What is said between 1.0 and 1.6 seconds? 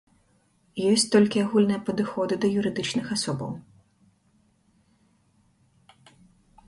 толькі